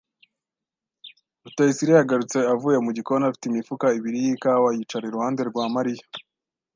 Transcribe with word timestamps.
Rutayisire 1.43 1.91
yagarutse 1.95 2.37
avuye 2.53 2.77
mu 2.85 2.89
gikoni 2.97 3.23
afite 3.25 3.43
imifuka 3.47 3.85
ibiri 3.97 4.17
yikawa 4.25 4.69
yicara 4.77 5.05
iruhande 5.07 5.41
rwa 5.49 5.65
Mariya. 5.75 6.05